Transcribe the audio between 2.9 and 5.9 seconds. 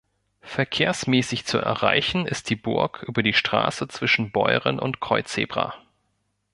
über die Straße zwischen Beuren und Kreuzebra.